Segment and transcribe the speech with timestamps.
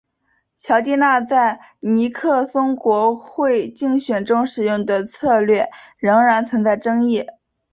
[0.57, 7.27] 乔蒂纳在尼克松国会竞选中使用的策略仍然存在争议。